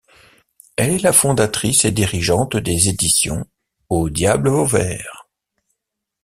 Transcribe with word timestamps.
Elle 0.77 0.93
est 0.93 1.01
la 1.03 1.13
fondatrice 1.13 1.85
et 1.85 1.91
dirigeante 1.91 2.57
des 2.57 2.89
éditions 2.89 3.45
Au 3.87 4.09
diable 4.09 4.49
vauvert. 4.49 5.27